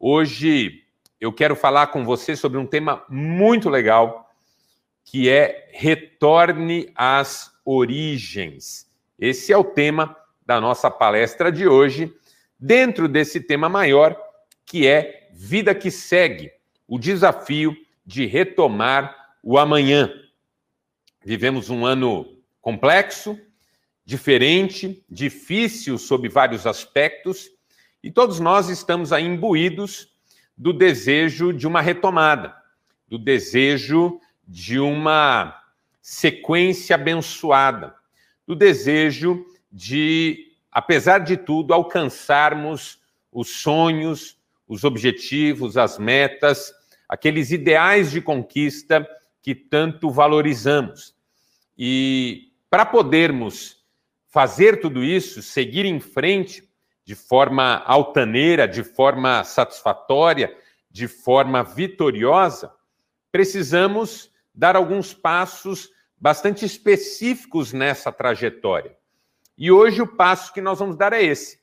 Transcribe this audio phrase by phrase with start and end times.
[0.00, 0.84] Hoje
[1.20, 4.30] eu quero falar com você sobre um tema muito legal,
[5.04, 8.88] que é retorne às origens.
[9.18, 10.16] Esse é o tema
[10.46, 12.14] da nossa palestra de hoje,
[12.60, 14.16] dentro desse tema maior,
[14.64, 16.52] que é vida que segue,
[16.86, 17.76] o desafio
[18.06, 20.12] de retomar o amanhã.
[21.24, 23.36] Vivemos um ano complexo,
[24.04, 27.50] diferente, difícil sob vários aspectos,
[28.02, 30.08] e todos nós estamos aí imbuídos
[30.56, 32.54] do desejo de uma retomada,
[33.08, 35.60] do desejo de uma
[36.00, 37.94] sequência abençoada,
[38.46, 42.98] do desejo de, apesar de tudo, alcançarmos
[43.32, 46.72] os sonhos, os objetivos, as metas,
[47.08, 49.06] aqueles ideais de conquista
[49.42, 51.14] que tanto valorizamos.
[51.76, 53.78] E para podermos
[54.28, 56.67] fazer tudo isso, seguir em frente
[57.08, 60.54] de forma altaneira, de forma satisfatória,
[60.90, 62.70] de forma vitoriosa,
[63.32, 68.94] precisamos dar alguns passos bastante específicos nessa trajetória.
[69.56, 71.58] E hoje o passo que nós vamos dar é esse: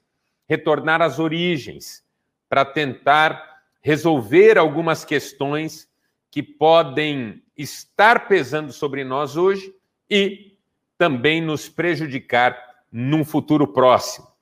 [0.48, 2.04] retornar às origens,
[2.50, 5.88] para tentar resolver algumas questões
[6.32, 9.72] que podem estar pesando sobre nós hoje
[10.10, 10.58] e
[10.98, 12.58] também nos prejudicar
[12.92, 14.34] num futuro próximo.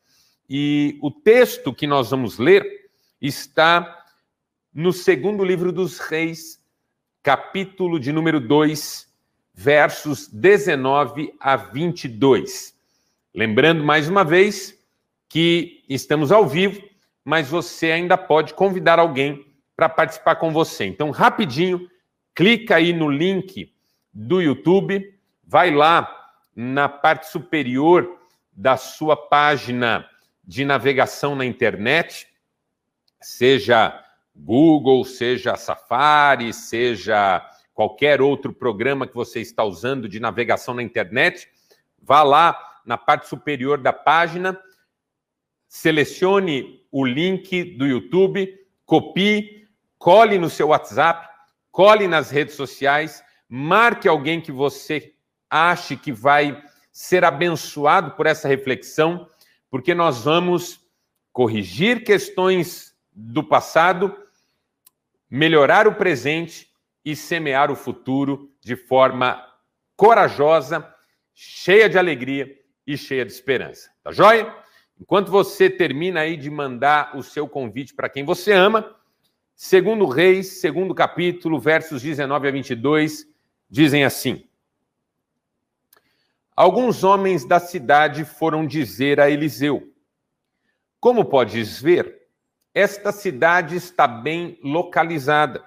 [0.56, 2.64] E o texto que nós vamos ler
[3.20, 4.06] está
[4.72, 6.64] no segundo livro dos Reis,
[7.23, 9.12] capítulo de número 2,
[9.52, 12.78] versos 19 a 22.
[13.34, 14.80] Lembrando mais uma vez
[15.28, 16.88] que estamos ao vivo,
[17.26, 19.44] mas você ainda pode convidar alguém
[19.76, 20.86] para participar com você.
[20.86, 21.90] Então, rapidinho,
[22.36, 23.73] clica aí no link
[24.14, 28.20] do YouTube, vai lá na parte superior
[28.56, 30.08] da sua página
[30.44, 32.27] de navegação na internet,
[33.22, 34.03] seja
[34.36, 41.47] Google, seja Safari, seja qualquer outro programa que você está usando de navegação na internet,
[42.02, 44.59] vá lá na parte superior da página,
[45.67, 48.53] selecione o link do YouTube,
[48.86, 49.67] copie,
[49.98, 51.27] cole no seu WhatsApp,
[51.71, 55.14] cole nas redes sociais, marque alguém que você
[55.49, 56.61] ache que vai
[56.92, 59.27] ser abençoado por essa reflexão,
[59.73, 60.82] porque nós vamos
[61.32, 64.16] corrigir questões do passado,
[65.28, 66.70] melhorar o presente
[67.04, 69.44] e semear o futuro de forma
[69.95, 70.88] corajosa,
[71.33, 73.89] cheia de alegria e cheia de esperança.
[74.04, 74.56] Tá joia?
[75.02, 78.95] Enquanto você termina aí de mandar o seu convite para quem você ama,
[79.56, 83.26] segundo Reis, segundo capítulo, versos 19 a 22,
[83.67, 84.48] dizem assim:
[86.55, 89.91] Alguns homens da cidade foram dizer a Eliseu:
[90.99, 92.27] Como podes ver,
[92.73, 95.64] esta cidade está bem localizada,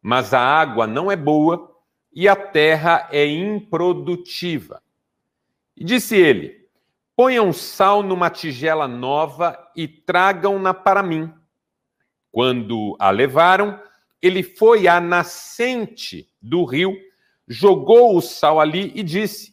[0.00, 1.76] mas a água não é boa
[2.12, 4.80] e a terra é improdutiva.
[5.76, 6.68] E disse ele:
[7.16, 11.32] Ponham sal numa tigela nova e tragam-na para mim.
[12.30, 13.80] Quando a levaram,
[14.20, 16.96] ele foi à nascente do rio,
[17.48, 19.51] jogou o sal ali e disse: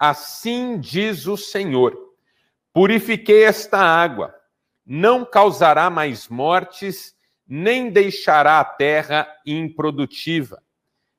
[0.00, 1.94] Assim diz o Senhor:
[2.72, 4.34] Purifiquei esta água,
[4.86, 7.14] não causará mais mortes,
[7.46, 10.62] nem deixará a terra improdutiva.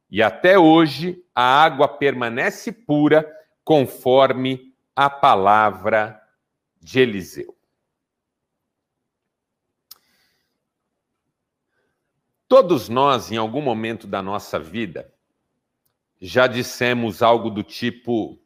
[0.10, 3.32] E até hoje a água permanece pura,
[3.64, 6.20] conforme a palavra
[6.82, 7.56] de Eliseu.
[12.48, 15.14] Todos nós, em algum momento da nossa vida,
[16.20, 18.41] já dissemos algo do tipo: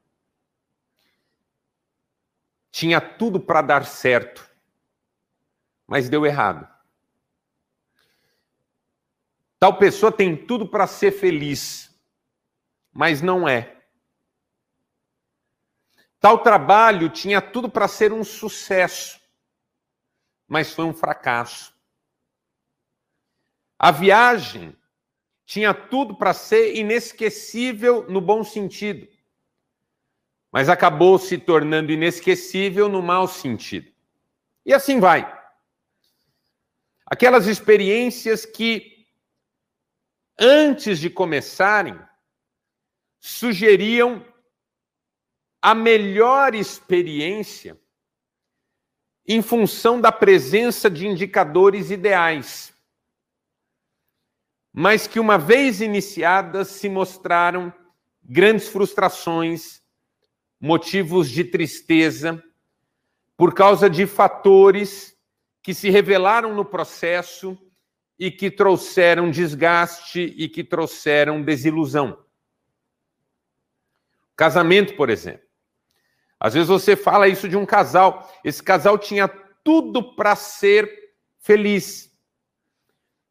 [2.76, 4.46] tinha tudo para dar certo,
[5.88, 6.68] mas deu errado.
[9.58, 11.98] Tal pessoa tem tudo para ser feliz,
[12.92, 13.82] mas não é.
[16.20, 19.22] Tal trabalho tinha tudo para ser um sucesso,
[20.46, 21.74] mas foi um fracasso.
[23.80, 24.76] A viagem
[25.46, 29.08] tinha tudo para ser inesquecível no bom sentido,
[30.56, 33.92] mas acabou se tornando inesquecível no mau sentido.
[34.66, 35.30] E assim vai.
[37.06, 39.06] Aquelas experiências que,
[40.40, 42.00] antes de começarem,
[43.20, 44.26] sugeriam
[45.62, 47.78] a melhor experiência
[49.28, 52.74] em função da presença de indicadores ideais,
[54.72, 57.74] mas que, uma vez iniciadas, se mostraram
[58.24, 59.84] grandes frustrações
[60.66, 62.44] motivos de tristeza,
[63.38, 65.16] por causa de fatores
[65.62, 67.56] que se revelaram no processo
[68.18, 72.18] e que trouxeram desgaste e que trouxeram desilusão.
[74.36, 75.46] Casamento, por exemplo.
[76.40, 78.28] Às vezes você fala isso de um casal.
[78.44, 79.28] Esse casal tinha
[79.64, 82.12] tudo para ser feliz.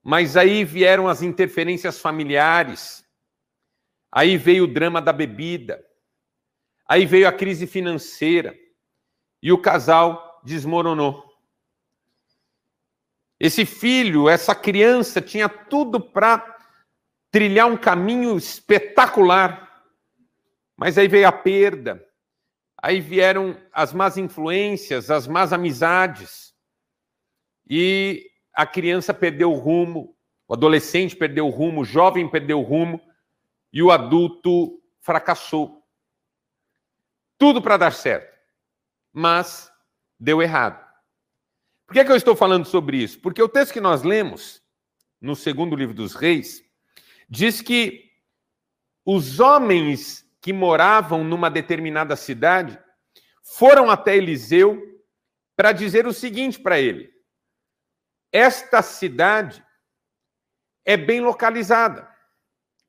[0.04, 3.04] Mas aí vieram as interferências familiares.
[4.12, 5.84] Aí veio o drama da bebida.
[6.86, 8.54] Aí veio a crise financeira.
[9.42, 11.24] E o casal desmoronou.
[13.38, 16.56] Esse filho, essa criança tinha tudo para
[17.30, 19.84] trilhar um caminho espetacular.
[20.76, 22.04] Mas aí veio a perda.
[22.82, 26.54] Aí vieram as más influências, as más amizades.
[27.68, 30.14] E a criança perdeu o rumo,
[30.46, 33.00] o adolescente perdeu o rumo, o jovem perdeu o rumo
[33.72, 35.83] e o adulto fracassou.
[37.44, 38.40] Tudo para dar certo,
[39.12, 39.70] mas
[40.18, 40.82] deu errado.
[41.86, 43.20] Por que, é que eu estou falando sobre isso?
[43.20, 44.62] Porque o texto que nós lemos,
[45.20, 46.64] no segundo livro dos Reis,
[47.28, 48.10] diz que
[49.04, 52.82] os homens que moravam numa determinada cidade
[53.42, 54.82] foram até Eliseu
[55.54, 57.12] para dizer o seguinte para ele:
[58.32, 59.62] Esta cidade
[60.82, 62.10] é bem localizada,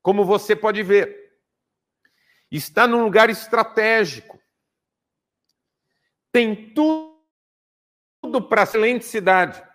[0.02, 1.42] como você pode ver.
[2.50, 4.44] Está num lugar estratégico.
[6.35, 7.15] Tem tudo
[8.49, 9.65] para excelente cidade.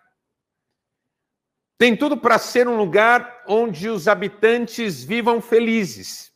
[1.78, 6.30] Tem tudo para ser um lugar onde os habitantes vivam felizes.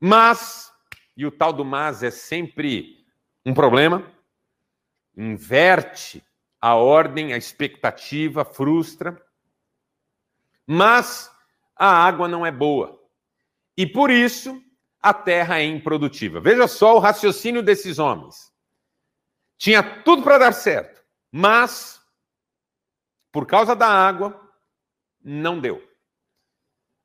[0.00, 0.72] Mas,
[1.16, 3.06] e o tal do mas é sempre
[3.46, 4.12] um problema,
[5.16, 6.20] inverte
[6.60, 9.24] a ordem, a expectativa, frustra.
[10.66, 11.30] Mas
[11.76, 13.00] a água não é boa.
[13.76, 14.60] E por isso
[15.00, 16.40] a terra é improdutiva.
[16.40, 18.52] Veja só o raciocínio desses homens.
[19.56, 22.00] Tinha tudo para dar certo, mas
[23.32, 24.40] por causa da água
[25.22, 25.86] não deu.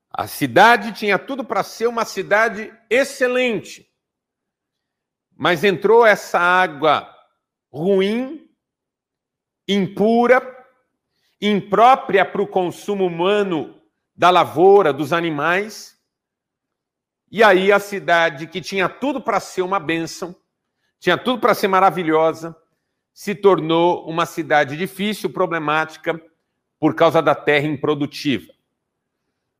[0.09, 3.91] A cidade tinha tudo para ser uma cidade excelente,
[5.35, 7.11] mas entrou essa água
[7.71, 8.47] ruim,
[9.67, 10.41] impura,
[11.41, 13.81] imprópria para o consumo humano
[14.15, 15.92] da lavoura, dos animais.
[17.33, 20.35] E aí a cidade que tinha tudo para ser uma bênção,
[20.99, 22.55] tinha tudo para ser maravilhosa,
[23.11, 26.21] se tornou uma cidade difícil, problemática,
[26.79, 28.53] por causa da terra improdutiva.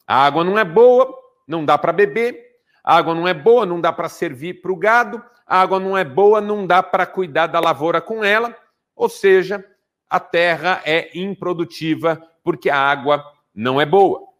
[0.05, 1.17] A água não é boa,
[1.47, 2.45] não dá para beber,
[2.83, 5.97] a água não é boa, não dá para servir para o gado, a água não
[5.97, 8.55] é boa, não dá para cuidar da lavoura com ela,
[8.95, 9.65] ou seja,
[10.07, 14.31] a terra é improdutiva porque a água não é boa.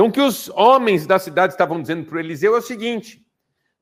[0.00, 3.22] Então, o que os homens da cidade estavam dizendo para Eliseu é o seguinte: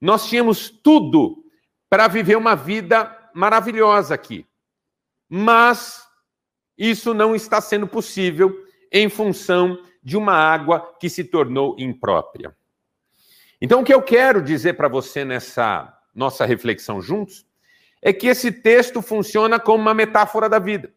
[0.01, 1.45] nós tínhamos tudo
[1.89, 4.45] para viver uma vida maravilhosa aqui.
[5.29, 6.03] Mas
[6.77, 8.53] isso não está sendo possível
[8.91, 12.53] em função de uma água que se tornou imprópria.
[13.61, 17.47] Então, o que eu quero dizer para você nessa nossa reflexão juntos
[18.03, 20.93] é que esse texto funciona como uma metáfora da vida.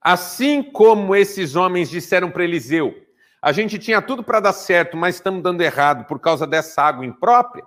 [0.00, 3.07] Assim como esses homens disseram para Eliseu:
[3.40, 7.06] a gente tinha tudo para dar certo, mas estamos dando errado por causa dessa água
[7.06, 7.64] imprópria.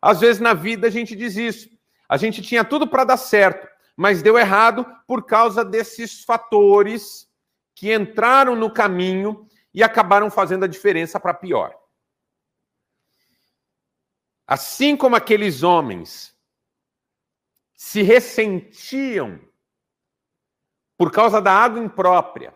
[0.00, 1.68] Às vezes na vida a gente diz isso.
[2.08, 3.66] A gente tinha tudo para dar certo,
[3.96, 7.28] mas deu errado por causa desses fatores
[7.74, 11.74] que entraram no caminho e acabaram fazendo a diferença para pior.
[14.46, 16.36] Assim como aqueles homens
[17.74, 19.40] se ressentiam
[20.96, 22.54] por causa da água imprópria,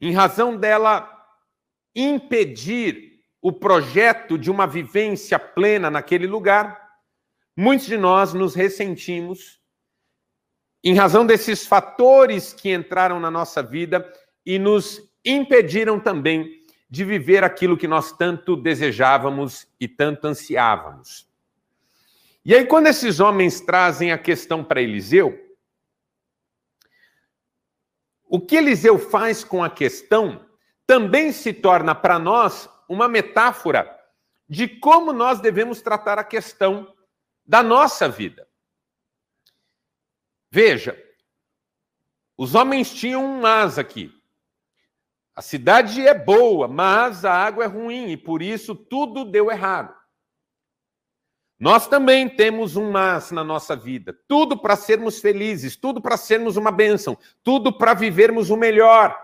[0.00, 1.10] em razão dela
[1.94, 6.80] impedir o projeto de uma vivência plena naquele lugar,
[7.56, 9.60] muitos de nós nos ressentimos
[10.82, 14.06] em razão desses fatores que entraram na nossa vida
[14.44, 21.26] e nos impediram também de viver aquilo que nós tanto desejávamos e tanto ansiávamos.
[22.44, 25.43] E aí, quando esses homens trazem a questão para Eliseu,
[28.34, 30.44] o que Eliseu faz com a questão
[30.84, 33.96] também se torna para nós uma metáfora
[34.48, 36.92] de como nós devemos tratar a questão
[37.46, 38.44] da nossa vida.
[40.50, 41.00] Veja,
[42.36, 44.12] os homens tinham um mas aqui.
[45.36, 49.94] A cidade é boa, mas a água é ruim e por isso tudo deu errado.
[51.64, 56.58] Nós também temos um mas na nossa vida, tudo para sermos felizes, tudo para sermos
[56.58, 59.18] uma bênção, tudo para vivermos o melhor.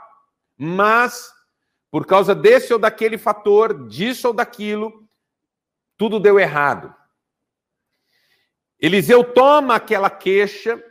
[0.56, 1.30] Mas
[1.90, 5.06] por causa desse ou daquele fator, disso ou daquilo,
[5.98, 6.94] tudo deu errado.
[8.78, 10.82] Eliseu toma aquela queixa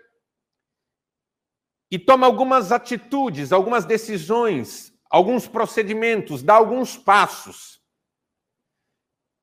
[1.89, 7.78] e toma algumas atitudes, algumas decisões, alguns procedimentos, dá alguns passos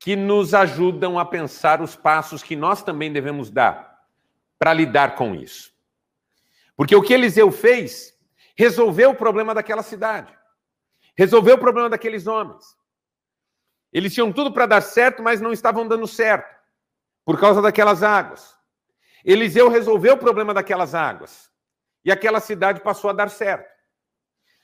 [0.07, 4.05] que nos ajudam a pensar os passos que nós também devemos dar
[4.57, 5.73] para lidar com isso.
[6.77, 8.17] Porque o que Eliseu fez
[8.55, 10.33] resolveu o problema daquela cidade,
[11.13, 12.77] resolveu o problema daqueles homens.
[13.91, 16.55] Eles tinham tudo para dar certo, mas não estavam dando certo
[17.25, 18.57] por causa daquelas águas.
[19.25, 21.51] Eliseu resolveu o problema daquelas águas
[22.05, 23.69] e aquela cidade passou a dar certo.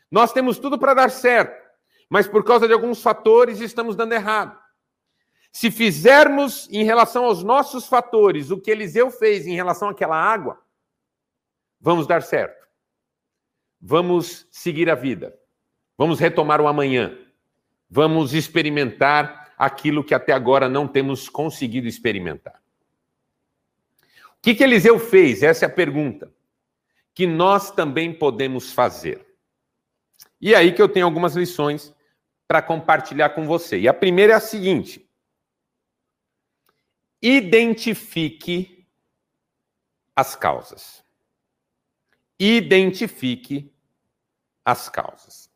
[0.09, 1.62] Nós temos tudo para dar certo,
[2.09, 4.62] mas por causa de alguns fatores estamos dando errado.
[5.53, 10.60] Se fizermos em relação aos nossos fatores o que Eliseu fez em relação àquela água,
[11.79, 12.67] vamos dar certo.
[13.79, 15.38] Vamos seguir a vida.
[15.95, 17.15] Vamos retomar o amanhã.
[17.88, 22.60] Vamos experimentar aquilo que até agora não temos conseguido experimentar.
[24.31, 25.43] O que, que Eliseu fez?
[25.43, 26.33] Essa é a pergunta.
[27.13, 29.24] Que nós também podemos fazer.
[30.41, 31.93] E é aí que eu tenho algumas lições
[32.48, 33.79] para compartilhar com você.
[33.79, 35.07] E a primeira é a seguinte:
[37.23, 38.85] identifique
[40.13, 41.01] as causas.
[42.37, 43.73] Identifique
[44.65, 45.49] as causas.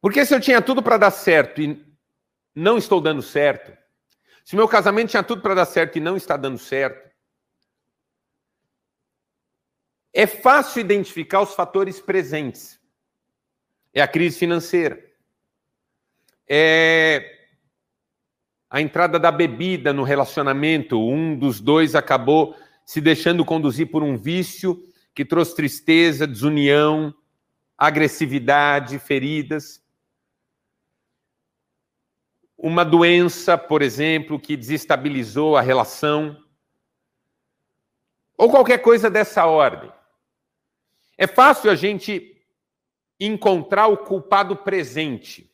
[0.00, 1.84] Porque se eu tinha tudo para dar certo e
[2.54, 3.76] não estou dando certo,
[4.44, 7.10] se meu casamento tinha tudo para dar certo e não está dando certo,
[10.12, 12.80] é fácil identificar os fatores presentes.
[13.92, 15.04] É a crise financeira.
[16.48, 17.35] É
[18.68, 24.16] a entrada da bebida no relacionamento, um dos dois acabou se deixando conduzir por um
[24.16, 24.80] vício
[25.14, 27.14] que trouxe tristeza, desunião,
[27.78, 29.82] agressividade, feridas.
[32.56, 36.36] Uma doença, por exemplo, que desestabilizou a relação.
[38.36, 39.92] Ou qualquer coisa dessa ordem.
[41.16, 42.36] É fácil a gente
[43.18, 45.50] encontrar o culpado presente.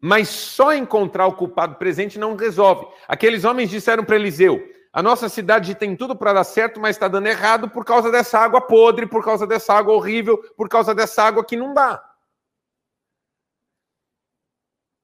[0.00, 2.86] Mas só encontrar o culpado presente não resolve.
[3.06, 4.60] Aqueles homens disseram para Eliseu:
[4.92, 8.38] a nossa cidade tem tudo para dar certo, mas está dando errado por causa dessa
[8.38, 12.02] água podre, por causa dessa água horrível, por causa dessa água que não dá.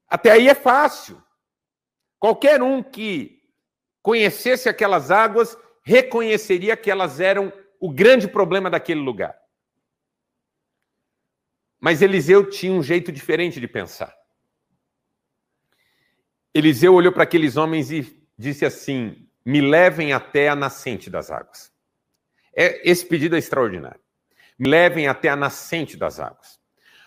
[0.08, 1.22] Até aí é fácil.
[2.18, 3.42] Qualquer um que
[4.00, 9.36] conhecesse aquelas águas reconheceria que elas eram o grande problema daquele lugar.
[11.78, 14.15] Mas Eliseu tinha um jeito diferente de pensar.
[16.56, 21.70] Eliseu olhou para aqueles homens e disse assim: Me levem até a nascente das águas.
[22.54, 24.00] É, esse pedido é extraordinário.
[24.58, 26.58] Me levem até a nascente das águas.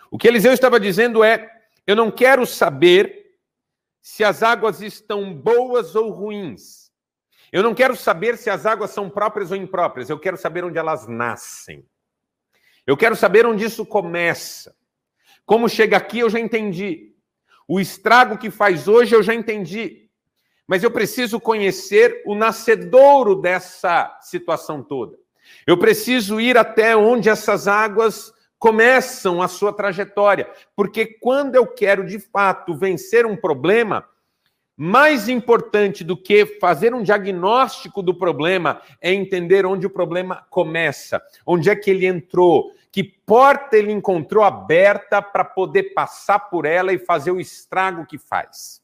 [0.08, 1.50] O que Eliseu estava dizendo é:
[1.84, 3.38] Eu não quero saber
[4.00, 6.90] se as águas estão boas ou ruins.
[7.50, 10.08] Eu não quero saber se as águas são próprias ou impróprias.
[10.08, 11.84] Eu quero saber onde elas nascem.
[12.86, 14.74] Eu quero saber onde isso começa.
[15.44, 17.09] Como chega aqui, eu já entendi.
[17.72, 20.08] O estrago que faz hoje eu já entendi.
[20.66, 25.16] Mas eu preciso conhecer o nascedouro dessa situação toda.
[25.64, 30.50] Eu preciso ir até onde essas águas começam a sua trajetória.
[30.74, 34.04] Porque quando eu quero de fato vencer um problema,
[34.76, 41.22] mais importante do que fazer um diagnóstico do problema é entender onde o problema começa,
[41.46, 46.92] onde é que ele entrou, que porta ele encontrou aberta para poder passar por ela
[46.92, 48.82] e fazer o estrago que faz.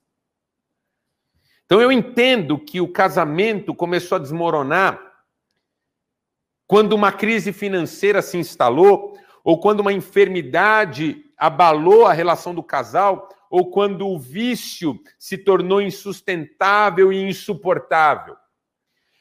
[1.64, 5.06] Então eu entendo que o casamento começou a desmoronar
[6.66, 13.28] quando uma crise financeira se instalou, ou quando uma enfermidade abalou a relação do casal,
[13.48, 18.36] ou quando o vício se tornou insustentável e insuportável.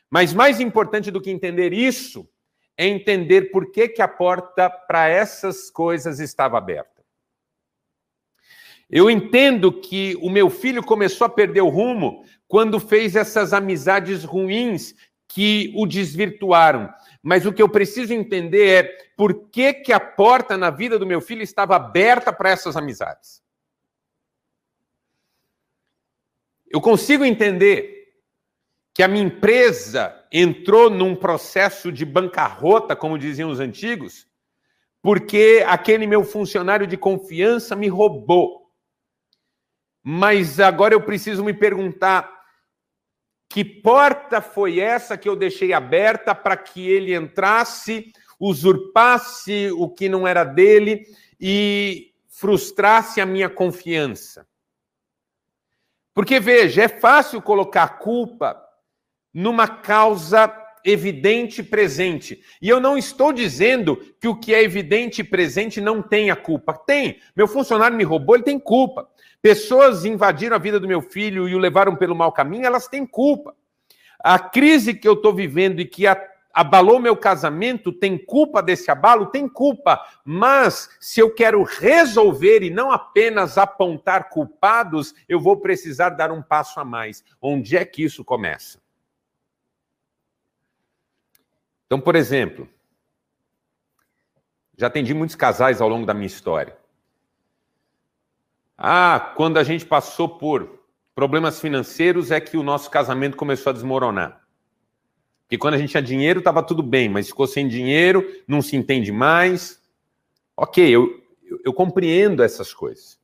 [0.09, 2.27] Mas mais importante do que entender isso
[2.77, 7.03] é entender por que, que a porta para essas coisas estava aberta.
[8.89, 14.23] Eu entendo que o meu filho começou a perder o rumo quando fez essas amizades
[14.23, 14.93] ruins
[15.27, 16.93] que o desvirtuaram.
[17.21, 18.83] Mas o que eu preciso entender é
[19.17, 23.43] por que, que a porta na vida do meu filho estava aberta para essas amizades.
[26.69, 28.13] Eu consigo entender
[28.93, 34.27] que a minha empresa entrou num processo de bancarrota, como diziam os antigos,
[35.01, 38.71] porque aquele meu funcionário de confiança me roubou.
[40.03, 42.29] Mas agora eu preciso me perguntar:
[43.49, 50.09] que porta foi essa que eu deixei aberta para que ele entrasse, usurpasse o que
[50.09, 51.05] não era dele
[51.39, 54.47] e frustrasse a minha confiança?
[56.13, 58.64] Porque, veja, é fácil colocar a culpa
[59.35, 60.49] numa causa
[60.85, 62.41] evidente presente.
[62.61, 66.73] E eu não estou dizendo que o que é evidente presente não tenha culpa.
[66.73, 67.19] Tem.
[67.35, 69.09] Meu funcionário me roubou, ele tem culpa.
[69.41, 73.05] Pessoas invadiram a vida do meu filho e o levaram pelo mau caminho, elas têm
[73.05, 73.53] culpa.
[74.23, 76.05] A crise que eu estou vivendo e que
[76.53, 79.25] abalou meu casamento, tem culpa desse abalo?
[79.25, 79.99] Tem culpa.
[80.23, 86.41] Mas se eu quero resolver e não apenas apontar culpados, eu vou precisar dar um
[86.41, 87.23] passo a mais.
[87.41, 88.84] Onde é que isso começa?
[91.95, 92.67] Então, por exemplo,
[94.77, 96.75] já atendi muitos casais ao longo da minha história.
[98.77, 100.77] Ah, quando a gente passou por
[101.15, 104.45] problemas financeiros é que o nosso casamento começou a desmoronar.
[105.43, 108.75] Porque quando a gente tinha dinheiro estava tudo bem, mas ficou sem dinheiro, não se
[108.75, 109.81] entende mais.
[110.57, 113.17] Ok, eu, eu, eu compreendo essas coisas.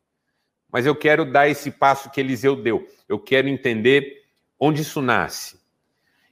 [0.72, 2.88] Mas eu quero dar esse passo que Eliseu deu.
[3.10, 4.24] Eu quero entender
[4.58, 5.60] onde isso nasce.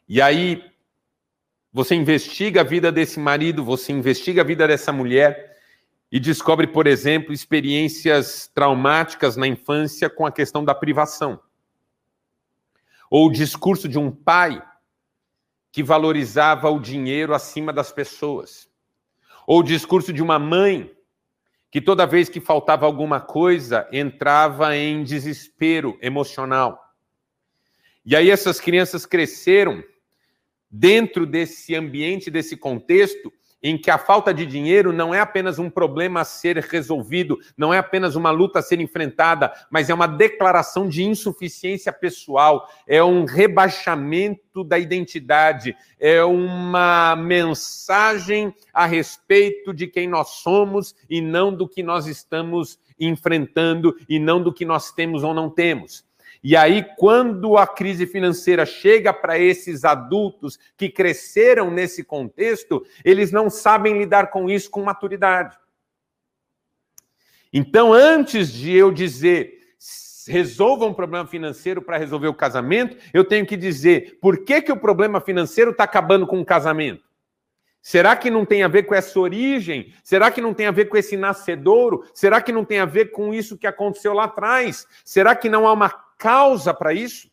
[0.08, 0.64] E aí,
[1.72, 5.58] você investiga a vida desse marido, você investiga a vida dessa mulher
[6.12, 11.40] e descobre, por exemplo, experiências traumáticas na infância com a questão da privação.
[13.10, 14.62] Ou o discurso de um pai
[15.72, 18.68] que valorizava o dinheiro acima das pessoas.
[19.46, 20.92] Ou o discurso de uma mãe
[21.72, 26.84] que toda vez que faltava alguma coisa entrava em desespero emocional.
[28.04, 29.84] E aí essas crianças cresceram
[30.70, 35.70] dentro desse ambiente, desse contexto, em que a falta de dinheiro não é apenas um
[35.70, 40.08] problema a ser resolvido, não é apenas uma luta a ser enfrentada, mas é uma
[40.08, 49.88] declaração de insuficiência pessoal, é um rebaixamento da identidade, é uma mensagem a respeito de
[49.88, 54.92] quem nós somos e não do que nós estamos enfrentando e não do que nós
[54.92, 56.09] temos ou não temos.
[56.44, 63.32] E aí, quando a crise financeira chega para esses adultos que cresceram nesse contexto, eles
[63.32, 65.58] não sabem lidar com isso com maturidade.
[67.52, 69.60] Então, antes de eu dizer
[70.28, 74.72] resolva um problema financeiro para resolver o casamento, eu tenho que dizer por que, que
[74.72, 77.04] o problema financeiro está acabando com o casamento.
[77.82, 79.94] Será que não tem a ver com essa origem?
[80.04, 82.04] Será que não tem a ver com esse nascedouro?
[82.14, 84.86] Será que não tem a ver com isso que aconteceu lá atrás?
[85.04, 87.32] Será que não há uma causa para isso?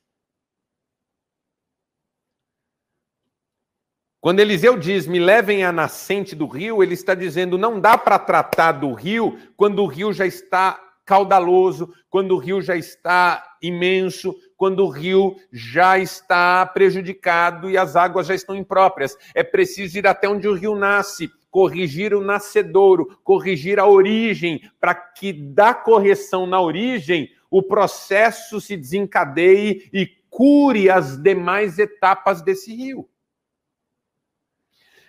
[4.20, 8.18] Quando Eliseu diz, me levem à nascente do rio, ele está dizendo, não dá para
[8.18, 14.34] tratar do rio quando o rio já está caudaloso, quando o rio já está imenso,
[14.56, 19.16] quando o rio já está prejudicado e as águas já estão impróprias.
[19.32, 24.94] É preciso ir até onde o rio nasce, corrigir o nascedouro, corrigir a origem, para
[24.94, 32.74] que da correção na origem o processo se desencadeie e cure as demais etapas desse
[32.74, 33.08] rio.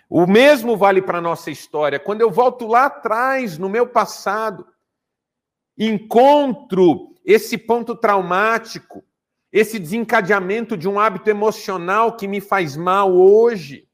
[0.08, 2.00] O mesmo vale para a nossa história.
[2.00, 4.66] Quando eu volto lá atrás, no meu passado,
[5.76, 9.04] encontro esse ponto traumático,
[9.52, 13.86] esse desencadeamento de um hábito emocional que me faz mal hoje,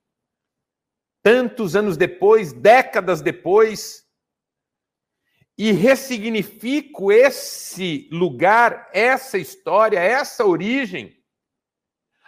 [1.21, 4.04] tantos anos depois, décadas depois,
[5.57, 11.17] e ressignifico esse lugar, essa história, essa origem.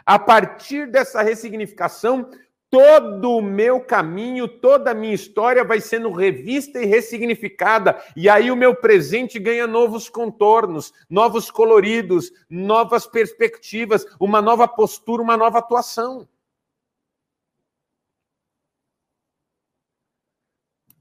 [0.05, 2.31] A partir dessa ressignificação,
[2.71, 8.01] todo o meu caminho, toda a minha história vai sendo revista e ressignificada.
[8.15, 15.23] E aí o meu presente ganha novos contornos, novos coloridos, novas perspectivas, uma nova postura,
[15.23, 16.29] uma nova atuação.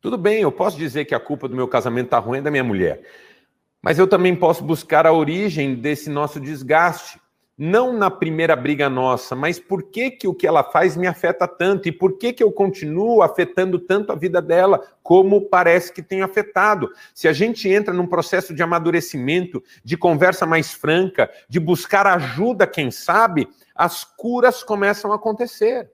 [0.06, 2.52] Tudo bem, eu posso dizer que a culpa do meu casamento está ruim é da
[2.52, 3.02] minha mulher.
[3.82, 7.20] Mas eu também posso buscar a origem desse nosso desgaste.
[7.58, 11.48] Não na primeira briga nossa, mas por que, que o que ela faz me afeta
[11.48, 11.90] tanto?
[11.90, 16.22] E por que, que eu continuo afetando tanto a vida dela, como parece que tem
[16.22, 16.92] afetado?
[17.12, 22.68] Se a gente entra num processo de amadurecimento, de conversa mais franca, de buscar ajuda,
[22.68, 25.90] quem sabe, as curas começam a acontecer.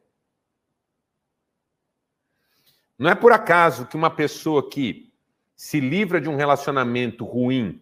[3.02, 5.12] Não é por acaso que uma pessoa que
[5.56, 7.82] se livra de um relacionamento ruim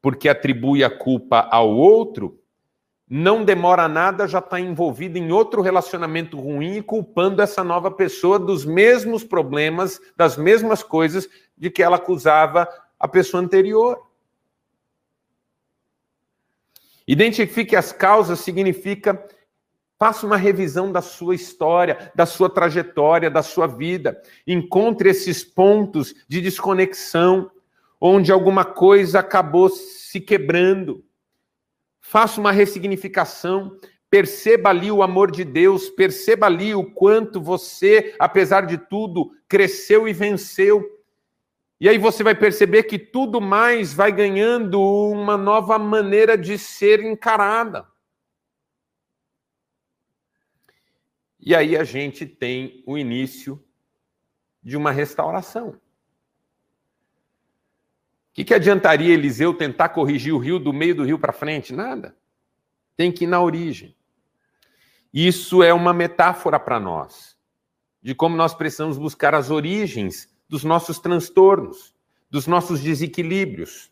[0.00, 2.40] porque atribui a culpa ao outro,
[3.06, 8.38] não demora nada, já está envolvido em outro relacionamento ruim e culpando essa nova pessoa
[8.38, 12.66] dos mesmos problemas, das mesmas coisas de que ela acusava
[12.98, 14.02] a pessoa anterior.
[17.06, 19.22] Identifique as causas significa
[19.98, 24.22] Faça uma revisão da sua história, da sua trajetória, da sua vida.
[24.46, 27.50] Encontre esses pontos de desconexão,
[28.00, 31.04] onde alguma coisa acabou se quebrando.
[32.00, 33.76] faça uma ressignificação,
[34.08, 40.08] perceba ali o amor de Deus, perceba ali o quanto você, apesar de tudo, cresceu
[40.08, 40.82] e venceu.
[41.80, 47.00] E aí você vai perceber que tudo mais vai ganhando uma nova maneira de ser
[47.00, 47.86] encarada.
[51.40, 53.62] E aí a gente tem o início
[54.62, 55.70] de uma restauração.
[55.70, 55.80] O
[58.32, 61.72] que, que adiantaria Eliseu tentar corrigir o rio do meio do rio para frente?
[61.72, 62.16] Nada.
[62.96, 63.96] Tem que ir na origem.
[65.12, 67.36] Isso é uma metáfora para nós,
[68.02, 71.94] de como nós precisamos buscar as origens dos nossos transtornos,
[72.30, 73.90] dos nossos desequilíbrios,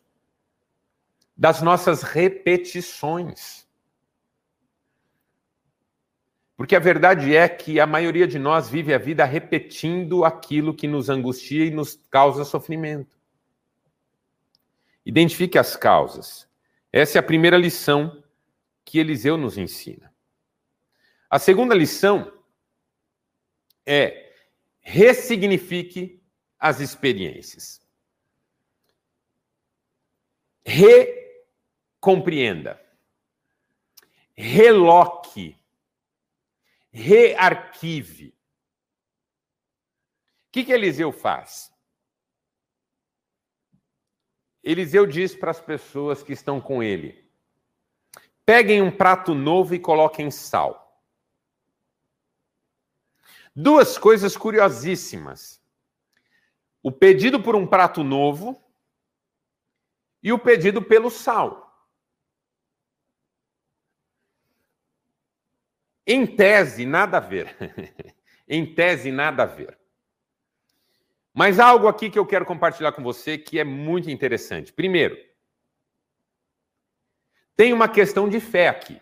[1.36, 3.65] das nossas repetições.
[6.56, 10.88] Porque a verdade é que a maioria de nós vive a vida repetindo aquilo que
[10.88, 13.14] nos angustia e nos causa sofrimento.
[15.04, 16.48] Identifique as causas.
[16.90, 18.24] Essa é a primeira lição
[18.84, 20.10] que Eliseu nos ensina.
[21.28, 22.32] A segunda lição
[23.84, 24.32] é
[24.80, 26.22] ressignifique
[26.58, 27.82] as experiências.
[30.64, 32.80] Recompreenda.
[34.34, 35.54] Reloque
[36.96, 38.28] rearquive.
[38.28, 38.34] O
[40.52, 41.70] que, que Eliseu faz?
[44.64, 47.30] Eliseu diz para as pessoas que estão com ele:
[48.46, 51.04] peguem um prato novo e coloquem sal.
[53.54, 55.62] Duas coisas curiosíssimas.
[56.82, 58.62] O pedido por um prato novo
[60.22, 61.65] e o pedido pelo sal.
[66.06, 67.56] Em tese, nada a ver.
[68.48, 69.76] em tese, nada a ver.
[71.34, 74.72] Mas há algo aqui que eu quero compartilhar com você que é muito interessante.
[74.72, 75.18] Primeiro,
[77.56, 79.00] tem uma questão de fé aqui.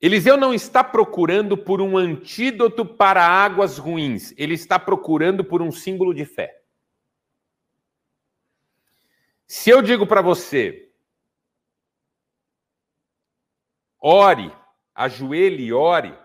[0.00, 5.72] Eliseu não está procurando por um antídoto para águas ruins, ele está procurando por um
[5.72, 6.62] símbolo de fé.
[9.46, 10.90] Se eu digo para você,
[14.00, 14.52] ore
[14.96, 16.18] ajoelhe e ore.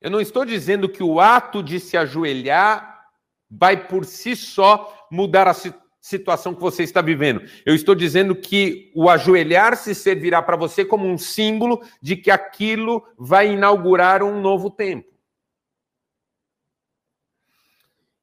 [0.00, 3.06] Eu não estou dizendo que o ato de se ajoelhar
[3.48, 5.54] vai por si só mudar a
[6.00, 7.42] situação que você está vivendo.
[7.64, 12.30] Eu estou dizendo que o ajoelhar se servirá para você como um símbolo de que
[12.30, 15.12] aquilo vai inaugurar um novo tempo.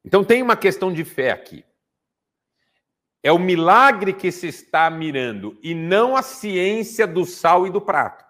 [0.03, 1.63] Então tem uma questão de fé aqui.
[3.21, 7.79] É o milagre que se está mirando e não a ciência do sal e do
[7.79, 8.28] prato.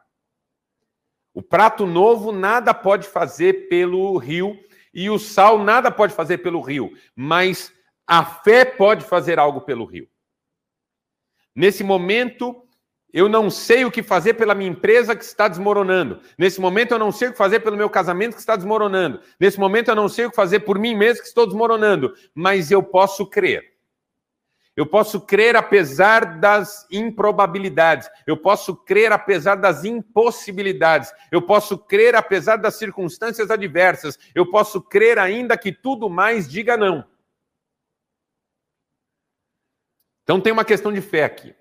[1.34, 4.58] O prato novo nada pode fazer pelo rio
[4.94, 7.72] e o sal nada pode fazer pelo rio, mas
[8.08, 10.08] a fé pode fazer algo pelo rio.
[11.56, 12.64] Nesse momento,
[13.12, 16.20] eu não sei o que fazer pela minha empresa que está desmoronando.
[16.38, 19.20] Nesse momento, eu não sei o que fazer pelo meu casamento que está desmoronando.
[19.40, 22.14] Nesse momento, eu não sei o que fazer por mim mesmo que estou desmoronando.
[22.34, 23.69] Mas eu posso crer.
[24.80, 28.10] Eu posso crer apesar das improbabilidades.
[28.26, 31.12] Eu posso crer apesar das impossibilidades.
[31.30, 34.18] Eu posso crer apesar das circunstâncias adversas.
[34.34, 37.06] Eu posso crer ainda que tudo mais diga não.
[40.24, 41.54] Então tem uma questão de fé aqui.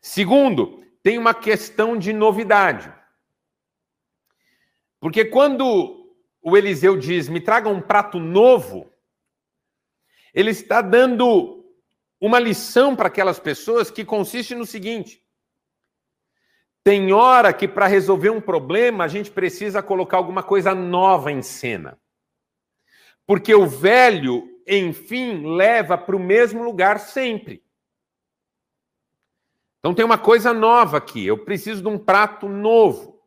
[0.00, 2.94] Segundo, tem uma questão de novidade.
[5.00, 8.88] Porque quando o Eliseu diz: "Me traga um prato novo",
[10.32, 11.57] ele está dando
[12.20, 15.22] uma lição para aquelas pessoas que consiste no seguinte:
[16.82, 21.42] tem hora que para resolver um problema a gente precisa colocar alguma coisa nova em
[21.42, 22.00] cena.
[23.26, 27.62] Porque o velho, enfim, leva para o mesmo lugar sempre.
[29.78, 33.22] Então tem uma coisa nova aqui, eu preciso de um prato novo.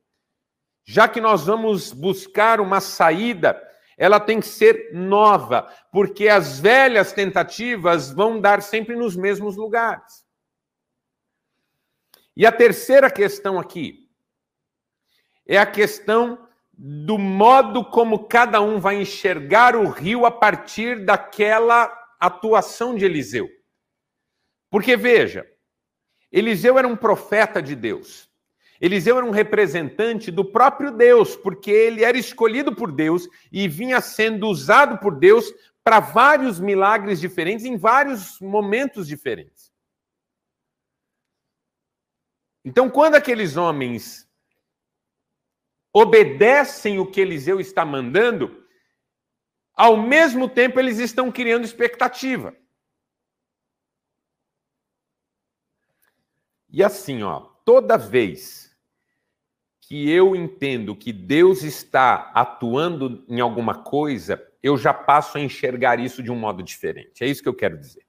[0.83, 3.61] Já que nós vamos buscar uma saída
[4.01, 10.25] ela tem que ser nova, porque as velhas tentativas vão dar sempre nos mesmos lugares.
[12.35, 14.09] E a terceira questão aqui
[15.45, 21.95] é a questão do modo como cada um vai enxergar o rio a partir daquela
[22.19, 23.47] atuação de Eliseu.
[24.71, 25.45] Porque veja,
[26.31, 28.30] Eliseu era um profeta de Deus.
[28.81, 34.01] Eliseu era um representante do próprio Deus, porque ele era escolhido por Deus e vinha
[34.01, 39.71] sendo usado por Deus para vários milagres diferentes em vários momentos diferentes.
[42.65, 44.27] Então, quando aqueles homens
[45.93, 48.65] obedecem o que Eliseu está mandando,
[49.75, 52.55] ao mesmo tempo eles estão criando expectativa.
[56.67, 58.70] E assim, ó, toda vez
[59.91, 65.99] que eu entendo que Deus está atuando em alguma coisa, eu já passo a enxergar
[65.99, 67.21] isso de um modo diferente.
[67.21, 68.03] É isso que eu quero dizer.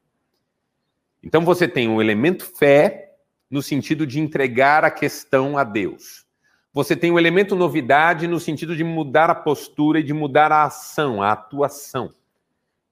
[1.20, 3.16] Então você tem um elemento fé
[3.50, 6.24] no sentido de entregar a questão a Deus.
[6.72, 10.52] Você tem o um elemento novidade no sentido de mudar a postura e de mudar
[10.52, 12.14] a ação, a atuação.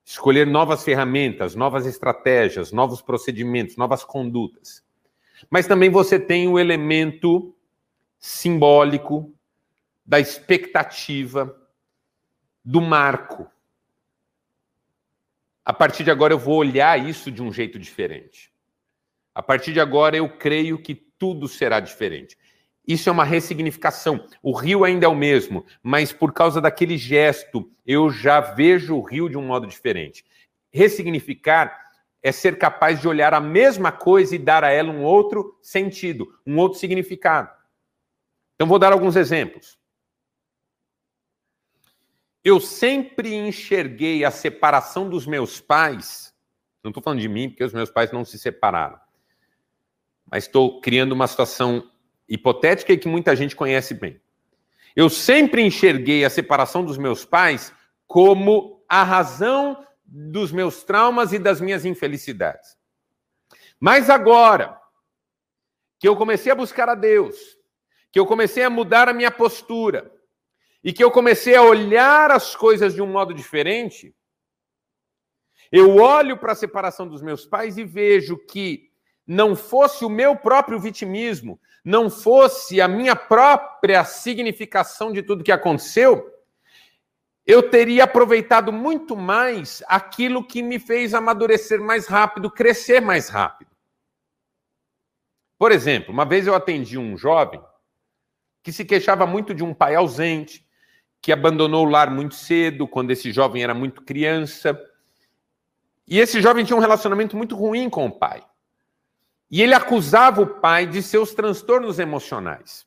[0.05, 4.83] Escolher novas ferramentas, novas estratégias, novos procedimentos, novas condutas.
[5.49, 7.55] Mas também você tem o elemento
[8.21, 9.35] simbólico
[10.05, 11.57] da expectativa,
[12.63, 13.51] do marco.
[15.65, 18.53] A partir de agora eu vou olhar isso de um jeito diferente.
[19.35, 22.37] A partir de agora eu creio que tudo será diferente.
[22.87, 24.27] Isso é uma ressignificação.
[24.43, 29.03] O rio ainda é o mesmo, mas por causa daquele gesto, eu já vejo o
[29.03, 30.25] rio de um modo diferente.
[30.73, 31.79] Ressignificar
[32.23, 36.35] é ser capaz de olhar a mesma coisa e dar a ela um outro sentido,
[36.47, 37.60] um outro significado.
[38.61, 39.79] Então, vou dar alguns exemplos.
[42.45, 46.35] Eu sempre enxerguei a separação dos meus pais,
[46.85, 49.01] não estou falando de mim, porque os meus pais não se separaram,
[50.31, 51.91] mas estou criando uma situação
[52.29, 54.21] hipotética e que muita gente conhece bem.
[54.95, 57.73] Eu sempre enxerguei a separação dos meus pais
[58.07, 62.77] como a razão dos meus traumas e das minhas infelicidades.
[63.81, 64.79] Mas agora
[65.99, 67.59] que eu comecei a buscar a Deus,
[68.13, 70.13] que eu comecei a mudar a minha postura
[70.83, 74.15] e que eu comecei a olhar as coisas de um modo diferente,
[75.71, 78.91] eu olho para a separação dos meus pais e vejo que
[79.27, 85.53] não fosse o meu próprio vitimismo, não fosse a minha própria significação de tudo que
[85.53, 86.29] aconteceu,
[87.47, 93.71] eu teria aproveitado muito mais aquilo que me fez amadurecer mais rápido, crescer mais rápido.
[95.59, 97.63] Por exemplo, uma vez eu atendi um jovem
[98.63, 100.67] que se queixava muito de um pai ausente,
[101.21, 104.79] que abandonou o lar muito cedo, quando esse jovem era muito criança.
[106.07, 108.43] E esse jovem tinha um relacionamento muito ruim com o pai.
[109.51, 112.87] E ele acusava o pai de seus transtornos emocionais.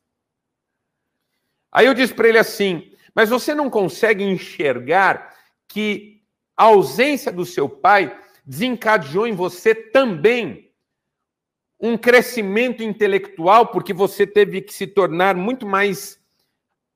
[1.72, 5.36] Aí eu disse para ele assim: Mas você não consegue enxergar
[5.68, 6.22] que
[6.56, 10.72] a ausência do seu pai desencadeou em você também
[11.86, 16.18] um crescimento intelectual, porque você teve que se tornar muito mais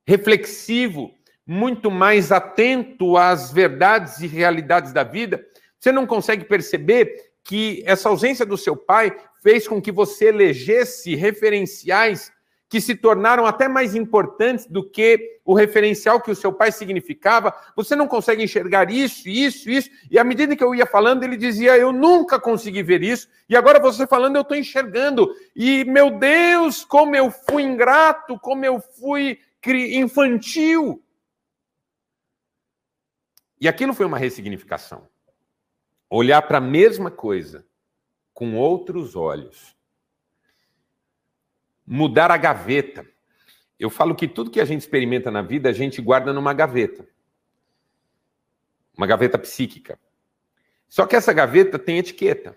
[0.06, 1.12] reflexivo,
[1.46, 5.44] muito mais atento às verdades e realidades da vida.
[5.78, 11.14] Você não consegue perceber que essa ausência do seu pai fez com que você elegesse
[11.14, 12.32] referenciais
[12.68, 17.54] que se tornaram até mais importantes do que o referencial que o seu pai significava.
[17.74, 19.90] Você não consegue enxergar isso, isso, isso.
[20.10, 23.28] E à medida que eu ia falando, ele dizia: Eu nunca consegui ver isso.
[23.48, 25.34] E agora você falando, eu estou enxergando.
[25.56, 31.02] E meu Deus, como eu fui ingrato, como eu fui infantil.
[33.60, 35.08] E aquilo foi uma ressignificação.
[36.10, 37.66] Olhar para a mesma coisa
[38.32, 39.77] com outros olhos.
[41.90, 43.06] Mudar a gaveta.
[43.78, 47.08] Eu falo que tudo que a gente experimenta na vida, a gente guarda numa gaveta.
[48.96, 49.98] Uma gaveta psíquica.
[50.86, 52.54] Só que essa gaveta tem etiqueta.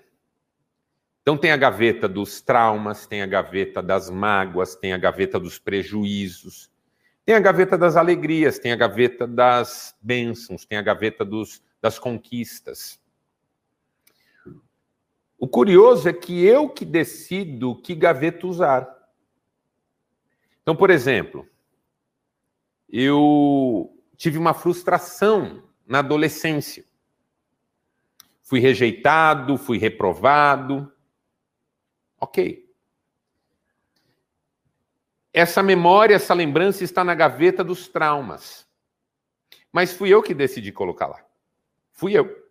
[1.21, 5.59] Então tem a gaveta dos traumas, tem a gaveta das mágoas, tem a gaveta dos
[5.59, 6.69] prejuízos,
[7.23, 11.99] tem a gaveta das alegrias, tem a gaveta das bênçãos, tem a gaveta dos, das
[11.99, 12.99] conquistas.
[15.37, 19.00] O curioso é que eu que decido que gaveta usar.
[20.61, 21.47] Então, por exemplo,
[22.87, 26.85] eu tive uma frustração na adolescência.
[28.43, 30.91] Fui rejeitado, fui reprovado.
[32.19, 32.69] Ok.
[35.33, 38.67] Essa memória, essa lembrança está na gaveta dos traumas.
[39.71, 41.25] Mas fui eu que decidi colocar lá.
[41.93, 42.41] Fui eu.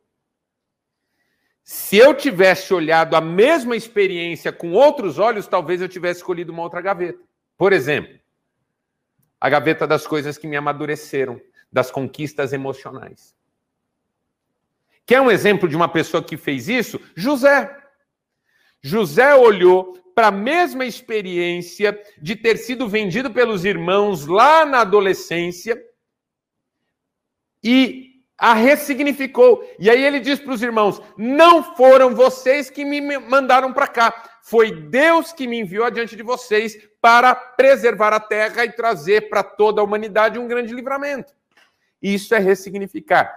[1.63, 6.63] Se eu tivesse olhado a mesma experiência com outros olhos, talvez eu tivesse escolhido uma
[6.63, 7.23] outra gaveta.
[7.61, 8.19] Por exemplo,
[9.39, 11.39] a gaveta das coisas que me amadureceram,
[11.71, 13.37] das conquistas emocionais.
[15.05, 16.99] Quer um exemplo de uma pessoa que fez isso?
[17.15, 17.71] José.
[18.81, 25.79] José olhou para a mesma experiência de ter sido vendido pelos irmãos lá na adolescência
[27.63, 28.10] e
[28.41, 29.63] a ressignificou.
[29.79, 34.41] E aí ele diz para os irmãos: Não foram vocês que me mandaram para cá,
[34.43, 39.43] foi Deus que me enviou adiante de vocês para preservar a terra e trazer para
[39.43, 41.35] toda a humanidade um grande livramento.
[42.01, 43.31] Isso é ressignificar.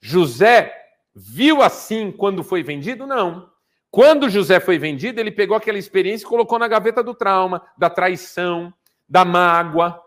[0.00, 0.72] José
[1.12, 3.06] viu assim quando foi vendido?
[3.06, 3.50] Não.
[3.90, 7.90] Quando José foi vendido, ele pegou aquela experiência e colocou na gaveta do trauma, da
[7.90, 8.72] traição,
[9.08, 10.00] da mágoa.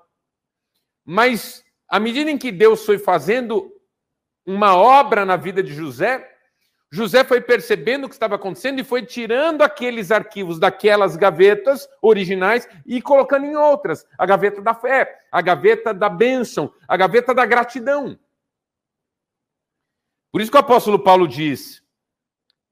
[1.03, 3.73] Mas à medida em que Deus foi fazendo
[4.49, 6.27] uma obra na vida de José,
[6.91, 12.67] José foi percebendo o que estava acontecendo e foi tirando aqueles arquivos daquelas gavetas originais
[12.83, 14.07] e colocando em outras.
[14.17, 18.17] A gaveta da fé, a gaveta da bênção, a gaveta da gratidão.
[20.31, 21.83] Por isso que o apóstolo Paulo diz: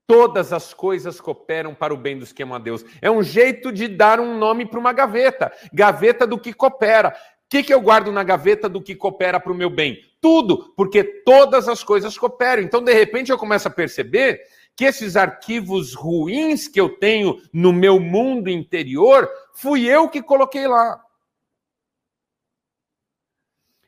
[0.04, 2.84] todas as coisas cooperam para o bem dos que amam a Deus.
[3.00, 7.14] É um jeito de dar um nome para uma gaveta gaveta do que coopera.
[7.48, 10.04] O que, que eu guardo na gaveta do que coopera para o meu bem?
[10.20, 12.62] Tudo, porque todas as coisas cooperam.
[12.62, 14.42] Então, de repente, eu começo a perceber
[14.76, 20.68] que esses arquivos ruins que eu tenho no meu mundo interior, fui eu que coloquei
[20.68, 21.02] lá.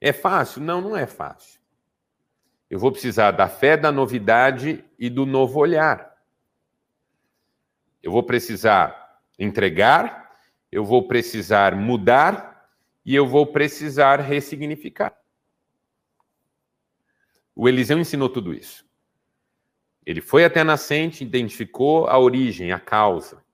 [0.01, 0.63] É fácil?
[0.63, 1.61] Não, não é fácil.
[2.71, 6.17] Eu vou precisar da fé, da novidade e do novo olhar.
[8.03, 10.31] Eu vou precisar entregar,
[10.73, 12.50] eu vou precisar mudar
[13.05, 15.17] e eu vou precisar ressignificar.
[17.55, 18.89] O Eliseu ensinou tudo isso.
[20.05, 23.45] Ele foi até a nascente, identificou a origem, a causa.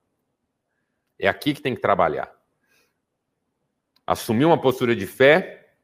[1.18, 2.32] É aqui que tem que trabalhar.
[4.06, 5.74] Assumiu uma postura de fé,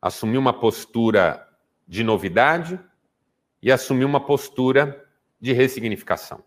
[0.00, 1.46] assumiu uma postura
[1.86, 2.78] de novidade
[3.60, 5.08] e assumiu uma postura
[5.40, 6.44] de ressignificação.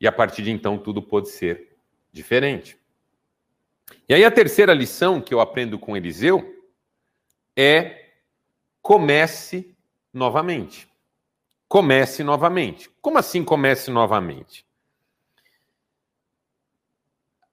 [0.00, 1.76] E a partir de então tudo pode ser
[2.12, 2.81] diferente.
[4.08, 6.64] E aí a terceira lição que eu aprendo com Eliseu
[7.56, 8.10] é
[8.80, 9.76] comece
[10.12, 10.88] novamente.
[11.68, 12.90] Comece novamente.
[13.00, 14.66] Como assim comece novamente?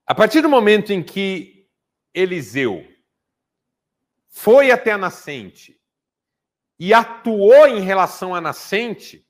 [0.05, 1.67] A partir do momento em que
[2.13, 2.85] Eliseu
[4.27, 5.79] foi até a nascente
[6.79, 9.25] e atuou em relação à nascente,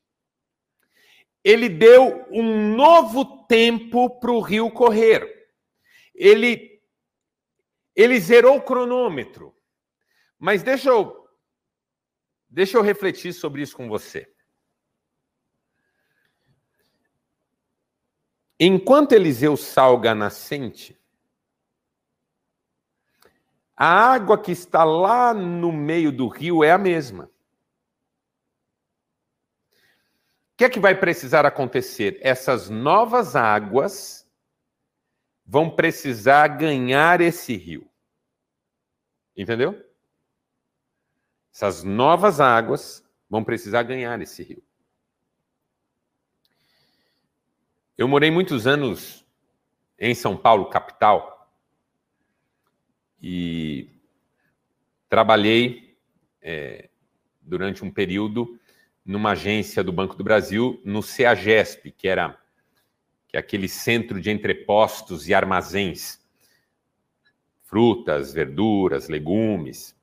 [1.43, 5.49] ele deu um novo tempo para o rio correr.
[6.13, 6.78] Ele
[8.01, 9.53] ele zerou o cronômetro.
[10.37, 11.27] Mas deixa eu
[12.49, 14.33] deixa eu refletir sobre isso com você.
[18.57, 20.97] Enquanto Eliseu salga a nascente,
[23.75, 27.25] a água que está lá no meio do rio é a mesma.
[27.25, 27.29] O
[30.55, 32.17] que é que vai precisar acontecer?
[32.21, 34.25] Essas novas águas
[35.45, 37.88] vão precisar ganhar esse rio.
[39.39, 39.81] Entendeu?
[41.49, 44.61] Essas novas águas vão precisar ganhar esse rio.
[47.97, 49.25] Eu morei muitos anos
[49.97, 51.49] em São Paulo, capital,
[53.21, 53.89] e
[55.07, 55.97] trabalhei
[56.41, 56.89] é,
[57.39, 58.59] durante um período
[59.05, 62.37] numa agência do Banco do Brasil, no CEAGESP, que era
[63.25, 66.19] que é aquele centro de entrepostos e armazéns
[67.69, 69.95] frutas, verduras, legumes.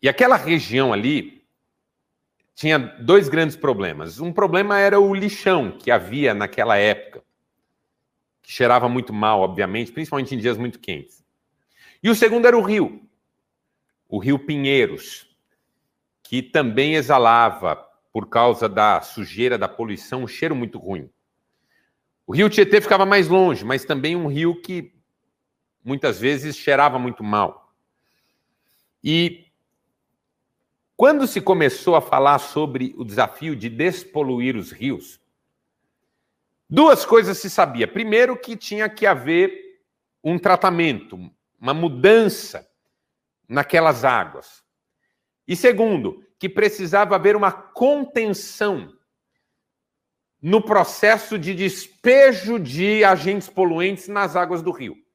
[0.00, 1.44] E aquela região ali
[2.54, 4.20] tinha dois grandes problemas.
[4.20, 7.24] Um problema era o lixão que havia naquela época,
[8.40, 11.24] que cheirava muito mal, obviamente, principalmente em dias muito quentes.
[12.00, 13.02] E o segundo era o rio,
[14.08, 15.28] o rio Pinheiros,
[16.22, 21.10] que também exalava, por causa da sujeira, da poluição, um cheiro muito ruim.
[22.26, 24.97] O rio Tietê ficava mais longe, mas também um rio que
[25.88, 27.72] muitas vezes cheirava muito mal.
[29.02, 29.46] E
[30.94, 35.18] quando se começou a falar sobre o desafio de despoluir os rios,
[36.68, 37.88] duas coisas se sabia.
[37.88, 39.80] Primeiro, que tinha que haver
[40.22, 41.18] um tratamento,
[41.58, 42.68] uma mudança
[43.48, 44.62] naquelas águas.
[45.46, 48.92] E segundo, que precisava haver uma contenção
[50.42, 55.07] no processo de despejo de agentes poluentes nas águas do rio.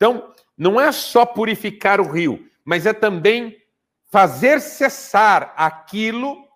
[0.00, 3.62] Então, não é só purificar o rio, mas é também
[4.06, 6.48] fazer cessar aquilo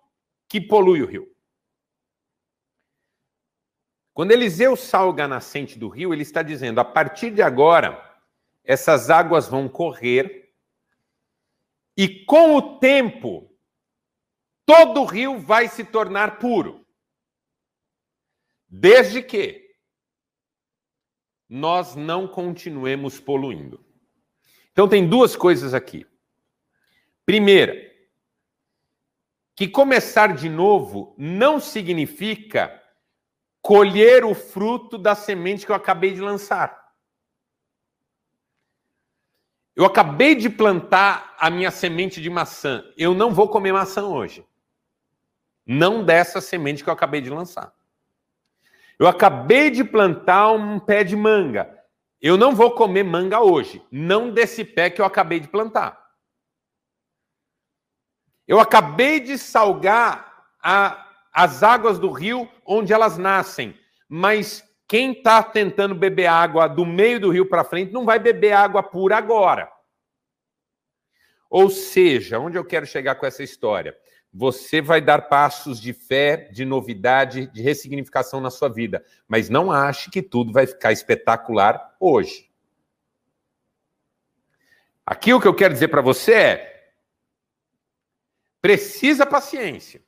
[0.49, 1.31] que polui o rio.
[4.15, 8.19] Quando Eliseu salga a nascente do rio, ele está dizendo: a partir de agora,
[8.63, 10.51] essas águas vão correr,
[11.95, 13.55] e com o tempo,
[14.65, 16.83] todo o rio vai se tornar puro.
[18.67, 19.64] Desde que
[21.49, 23.83] nós não continuemos poluindo.
[24.71, 26.05] Então, tem duas coisas aqui.
[27.25, 27.75] Primeira,
[29.55, 32.81] que começar de novo não significa
[33.61, 36.85] colher o fruto da semente que eu acabei de lançar.
[39.75, 42.83] Eu acabei de plantar a minha semente de maçã.
[42.97, 44.45] Eu não vou comer maçã hoje.
[45.65, 47.73] Não dessa semente que eu acabei de lançar.
[48.99, 51.69] Eu acabei de plantar um pé de manga.
[52.21, 56.03] Eu não vou comer manga hoje, não desse pé que eu acabei de plantar.
[58.47, 63.77] Eu acabei de salgar a, as águas do rio onde elas nascem,
[64.07, 68.53] mas quem está tentando beber água do meio do rio para frente não vai beber
[68.53, 69.69] água pura agora.
[71.49, 73.97] Ou seja, onde eu quero chegar com essa história?
[74.33, 79.71] Você vai dar passos de fé, de novidade, de ressignificação na sua vida, mas não
[79.71, 82.51] ache que tudo vai ficar espetacular hoje.
[85.05, 86.91] Aqui o que eu quero dizer para você é:
[88.59, 90.03] precisa paciência,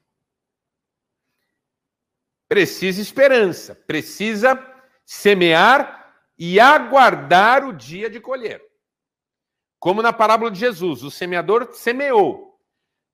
[2.49, 4.59] precisa esperança, precisa
[5.05, 8.66] semear e aguardar o dia de colher.
[9.79, 12.47] Como na parábola de Jesus, o semeador semeou,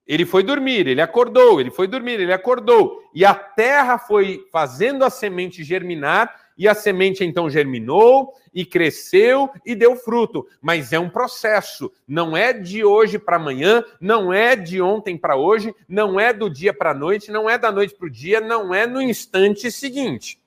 [0.06, 3.02] ele foi dormir, ele acordou, ele foi dormir, ele acordou.
[3.16, 9.50] E a terra foi fazendo a semente germinar, e a semente então germinou e cresceu
[9.66, 10.46] e deu fruto.
[10.62, 15.36] Mas é um processo, não é de hoje para amanhã, não é de ontem para
[15.36, 18.40] hoje, não é do dia para a noite, não é da noite para o dia,
[18.40, 20.43] não é no instante seguinte.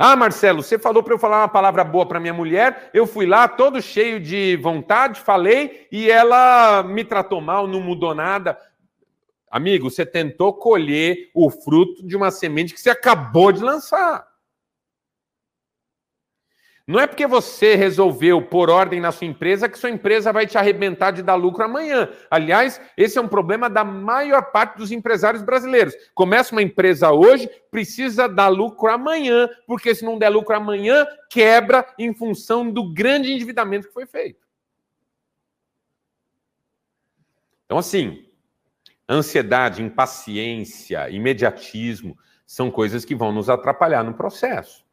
[0.00, 3.26] Ah, Marcelo, você falou para eu falar uma palavra boa para minha mulher, eu fui
[3.26, 8.56] lá todo cheio de vontade, falei e ela me tratou mal, não mudou nada.
[9.50, 14.24] Amigo, você tentou colher o fruto de uma semente que você acabou de lançar.
[16.88, 20.56] Não é porque você resolveu pôr ordem na sua empresa que sua empresa vai te
[20.56, 22.08] arrebentar de dar lucro amanhã.
[22.30, 25.94] Aliás, esse é um problema da maior parte dos empresários brasileiros.
[26.14, 31.86] Começa uma empresa hoje, precisa dar lucro amanhã, porque se não der lucro amanhã, quebra
[31.98, 34.48] em função do grande endividamento que foi feito.
[37.66, 38.24] Então, assim,
[39.06, 42.16] ansiedade, impaciência, imediatismo
[42.46, 44.87] são coisas que vão nos atrapalhar no processo.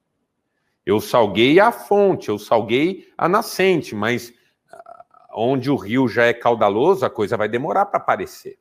[0.86, 4.31] Eu salguei a fonte, eu salguei a nascente, mas
[4.71, 8.59] ah, onde o rio já é caudaloso, a coisa vai demorar para aparecer.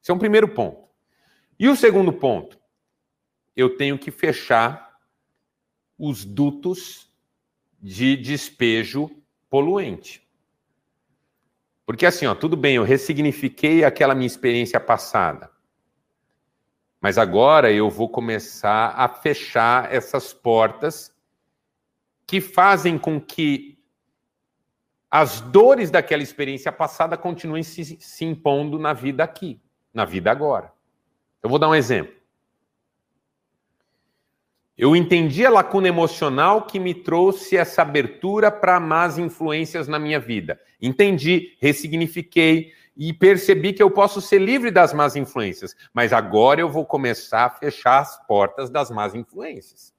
[0.00, 0.88] Esse é um primeiro ponto.
[1.58, 2.58] E o segundo ponto?
[3.56, 4.96] Eu tenho que fechar
[5.98, 7.10] os dutos
[7.82, 9.10] de despejo
[9.50, 10.26] poluente.
[11.84, 15.50] Porque assim, ó, tudo bem, eu ressignifiquei aquela minha experiência passada.
[17.00, 21.14] Mas agora eu vou começar a fechar essas portas
[22.26, 23.78] que fazem com que
[25.10, 29.60] as dores daquela experiência passada continuem se, se impondo na vida aqui,
[29.94, 30.72] na vida agora.
[31.42, 32.18] Eu vou dar um exemplo.
[34.76, 40.20] Eu entendi a lacuna emocional que me trouxe essa abertura para más influências na minha
[40.20, 40.60] vida.
[40.80, 46.68] Entendi, ressignifiquei, e percebi que eu posso ser livre das más influências, mas agora eu
[46.68, 49.94] vou começar a fechar as portas das más influências.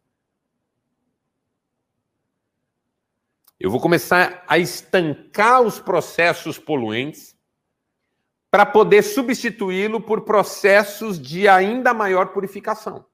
[3.57, 7.37] Eu vou começar a estancar os processos poluentes
[8.51, 13.05] para poder substituí-lo por processos de ainda maior purificação.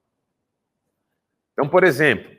[1.53, 2.35] Então, por exemplo,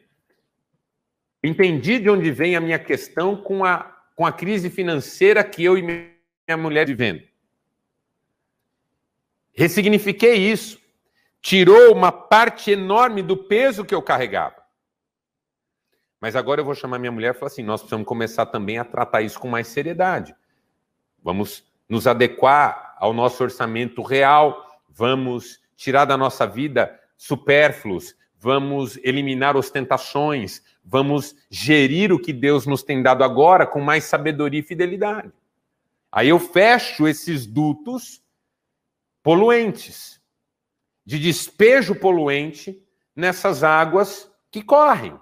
[1.45, 5.79] entendi de onde vem a minha questão com a, com a crise financeira que eu
[5.79, 7.36] e minha mulher vivendo.
[9.57, 10.79] Ressignifiquei isso.
[11.41, 14.67] Tirou uma parte enorme do peso que eu carregava.
[16.21, 18.85] Mas agora eu vou chamar minha mulher e falar assim: nós precisamos começar também a
[18.85, 20.35] tratar isso com mais seriedade.
[21.23, 29.57] Vamos nos adequar ao nosso orçamento real, vamos tirar da nossa vida supérfluos, vamos eliminar
[29.57, 35.33] ostentações, vamos gerir o que Deus nos tem dado agora com mais sabedoria e fidelidade.
[36.11, 38.23] Aí eu fecho esses dutos
[39.27, 40.23] poluentes,
[41.05, 42.81] de despejo poluente
[43.13, 45.19] nessas águas que correm.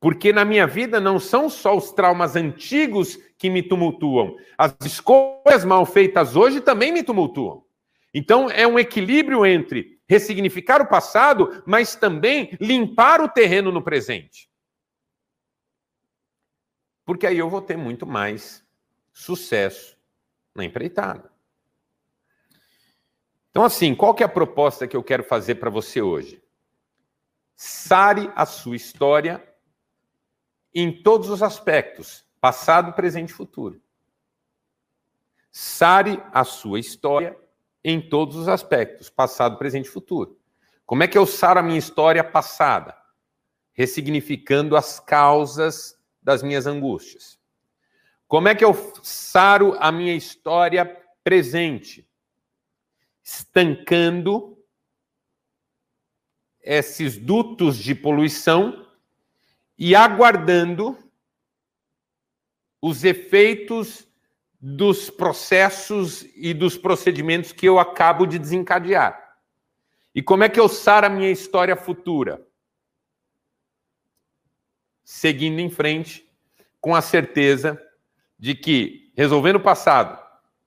[0.00, 5.62] Porque na minha vida não são só os traumas antigos que me tumultuam, as escolhas
[5.62, 7.66] mal feitas hoje também me tumultuam.
[8.14, 14.48] Então é um equilíbrio entre ressignificar o passado, mas também limpar o terreno no presente.
[17.04, 18.66] Porque aí eu vou ter muito mais
[19.12, 19.98] sucesso
[20.54, 21.30] na empreitada.
[23.50, 26.42] Então, assim, qual que é a proposta que eu quero fazer para você hoje?
[27.56, 29.42] Sare a sua história
[30.74, 33.80] em todos os aspectos, passado, presente e futuro.
[35.50, 37.36] Sare a sua história
[37.82, 40.38] em todos os aspectos, passado, presente e futuro.
[40.84, 42.96] Como é que eu saro a minha história passada?
[43.72, 47.38] Ressignificando as causas das minhas angústias.
[48.26, 50.84] Como é que eu saro a minha história
[51.24, 52.07] presente,
[53.28, 54.58] estancando
[56.62, 58.88] esses dutos de poluição
[59.76, 60.96] e aguardando
[62.80, 64.08] os efeitos
[64.58, 69.38] dos processos e dos procedimentos que eu acabo de desencadear.
[70.14, 72.42] E como é que eu saro a minha história futura?
[75.04, 76.26] Seguindo em frente,
[76.80, 77.78] com a certeza
[78.38, 80.18] de que, resolvendo o passado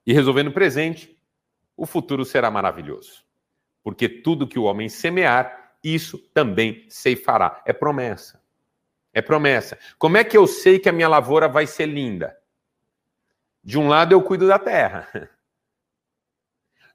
[0.06, 1.20] e resolvendo o presente,
[1.76, 3.24] o futuro será maravilhoso.
[3.84, 7.62] Porque tudo que o homem semear, isso também ceifará.
[7.66, 8.42] É promessa.
[9.14, 9.78] É promessa.
[9.98, 12.38] Como é que eu sei que a minha lavoura vai ser linda?
[13.64, 15.08] De um lado, eu cuido da terra.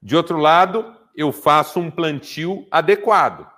[0.02, 3.50] De outro lado, eu faço um plantio adequado.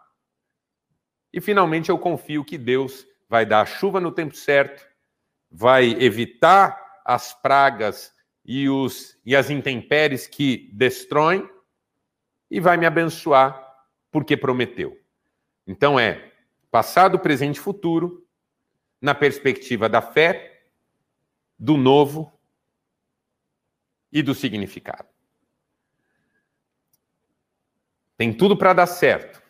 [1.32, 4.86] E finalmente, eu confio que Deus vai dar a chuva no tempo certo,
[5.50, 8.12] vai evitar as pragas
[8.48, 11.46] e, os, e as intempéries que destroem
[12.50, 14.98] e vai me abençoar porque prometeu.
[15.66, 16.32] Então é
[16.70, 18.26] passado, presente e futuro,
[19.02, 20.64] na perspectiva da fé,
[21.58, 22.32] do novo
[24.10, 25.08] e do significado.
[28.16, 29.42] Tem tudo para dar certo,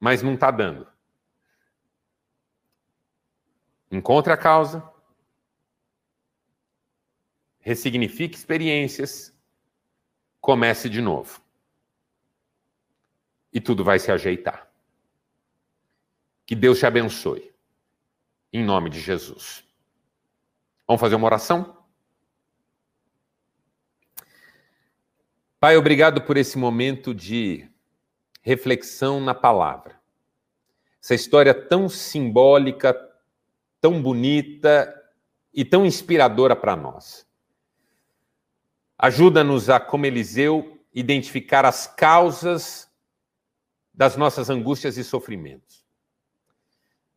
[0.00, 0.84] mas não está dando.
[3.88, 4.82] Encontre a causa,
[7.60, 9.34] ressignifique experiências,
[10.40, 11.40] comece de novo.
[13.52, 14.70] E tudo vai se ajeitar.
[16.46, 17.52] Que Deus te abençoe.
[18.52, 19.64] Em nome de Jesus.
[20.86, 21.76] Vamos fazer uma oração?
[25.60, 27.70] Pai, obrigado por esse momento de
[28.42, 30.00] reflexão na palavra.
[31.02, 32.96] Essa história tão simbólica,
[33.80, 34.92] tão bonita
[35.52, 37.29] e tão inspiradora para nós.
[39.02, 42.86] Ajuda-nos a, como Eliseu, identificar as causas
[43.94, 45.86] das nossas angústias e sofrimentos.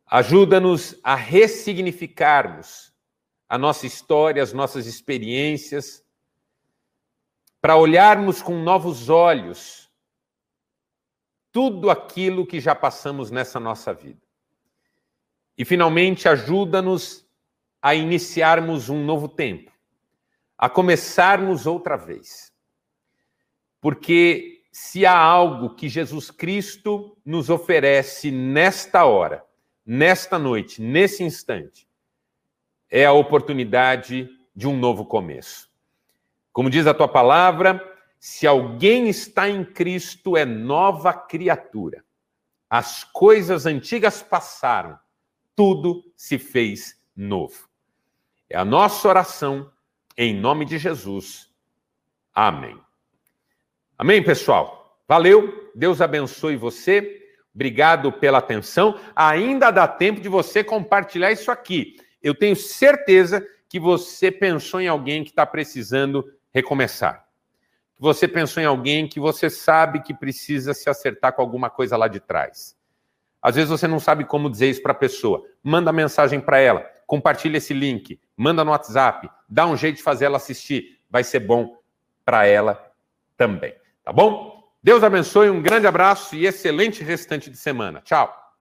[0.06, 2.90] Ajuda-nos a ressignificarmos
[3.46, 6.02] a nossa história, as nossas experiências,
[7.60, 9.90] para olharmos com novos olhos
[11.52, 14.22] tudo aquilo que já passamos nessa nossa vida.
[15.58, 17.28] E, finalmente, ajuda-nos
[17.82, 19.70] a iniciarmos um novo tempo,
[20.56, 22.52] a começarmos outra vez.
[23.80, 29.44] Porque se há algo que Jesus Cristo nos oferece nesta hora,
[29.84, 31.88] nesta noite, nesse instante,
[32.90, 35.70] é a oportunidade de um novo começo.
[36.52, 37.82] Como diz a tua palavra,
[38.18, 42.04] se alguém está em Cristo, é nova criatura.
[42.70, 44.98] As coisas antigas passaram,
[45.54, 47.68] tudo se fez novo.
[48.48, 49.70] É a nossa oração,
[50.16, 51.48] em nome de Jesus.
[52.34, 52.78] Amém.
[53.96, 54.98] Amém, pessoal?
[55.06, 57.22] Valeu, Deus abençoe você.
[57.54, 58.98] Obrigado pela atenção.
[59.14, 61.96] Ainda dá tempo de você compartilhar isso aqui.
[62.22, 67.24] Eu tenho certeza que você pensou em alguém que está precisando recomeçar.
[67.98, 72.08] Você pensou em alguém que você sabe que precisa se acertar com alguma coisa lá
[72.08, 72.76] de trás.
[73.40, 75.44] Às vezes você não sabe como dizer isso para a pessoa.
[75.62, 80.26] Manda mensagem para ela, compartilha esse link, manda no WhatsApp, dá um jeito de fazer
[80.26, 80.98] ela assistir.
[81.10, 81.76] Vai ser bom
[82.24, 82.92] para ela
[83.36, 83.74] também.
[84.02, 84.62] Tá bom?
[84.82, 88.02] Deus abençoe, um grande abraço e excelente restante de semana.
[88.02, 88.43] Tchau.